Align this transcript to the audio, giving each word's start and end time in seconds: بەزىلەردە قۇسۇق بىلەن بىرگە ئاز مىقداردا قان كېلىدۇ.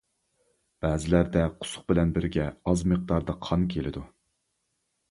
بەزىلەردە 0.85 1.43
قۇسۇق 1.59 1.85
بىلەن 1.93 2.15
بىرگە 2.17 2.49
ئاز 2.65 2.85
مىقداردا 2.95 3.39
قان 3.49 3.71
كېلىدۇ. 3.77 4.07